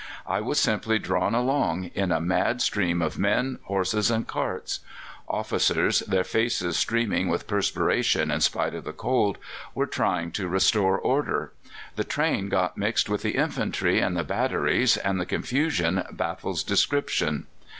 [0.25, 4.79] I was simply drawn along in a mad stream of men, horses, and carts.
[5.27, 9.37] Officers, their faces streaming with perspiration in spite of the cold,
[9.75, 11.53] were trying to restore order;
[11.97, 17.45] the train got mixed with the infantry and the batteries, and the confusion baffles description.